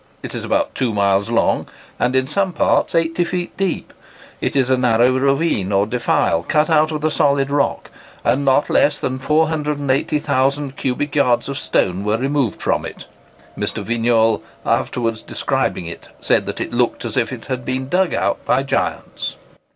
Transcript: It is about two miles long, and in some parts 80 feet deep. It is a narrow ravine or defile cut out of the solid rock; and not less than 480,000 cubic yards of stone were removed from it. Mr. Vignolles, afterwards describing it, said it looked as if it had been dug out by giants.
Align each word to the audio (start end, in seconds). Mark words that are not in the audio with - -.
It 0.23 0.33
is 0.33 0.43
about 0.43 0.73
two 0.73 0.95
miles 0.95 1.29
long, 1.29 1.67
and 1.99 2.15
in 2.15 2.25
some 2.25 2.53
parts 2.53 2.95
80 2.95 3.23
feet 3.23 3.55
deep. 3.55 3.93
It 4.41 4.55
is 4.55 4.71
a 4.71 4.75
narrow 4.75 5.11
ravine 5.15 5.71
or 5.71 5.85
defile 5.85 6.41
cut 6.41 6.71
out 6.71 6.91
of 6.91 7.01
the 7.01 7.11
solid 7.11 7.51
rock; 7.51 7.91
and 8.23 8.43
not 8.43 8.67
less 8.67 8.99
than 8.99 9.19
480,000 9.19 10.75
cubic 10.75 11.13
yards 11.13 11.47
of 11.49 11.59
stone 11.59 12.03
were 12.03 12.17
removed 12.17 12.63
from 12.63 12.83
it. 12.83 13.05
Mr. 13.55 13.83
Vignolles, 13.85 14.41
afterwards 14.65 15.21
describing 15.21 15.85
it, 15.85 16.07
said 16.19 16.49
it 16.59 16.73
looked 16.73 17.05
as 17.05 17.15
if 17.15 17.31
it 17.31 17.45
had 17.45 17.63
been 17.63 17.87
dug 17.87 18.11
out 18.11 18.43
by 18.43 18.63
giants. 18.63 19.35